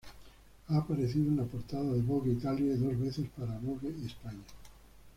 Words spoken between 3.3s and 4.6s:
para Vogue España.